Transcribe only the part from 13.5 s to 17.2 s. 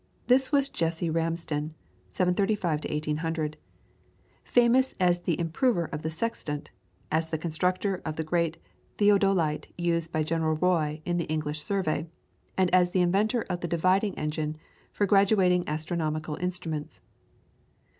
the dividing engine for graduating astronomical instruments.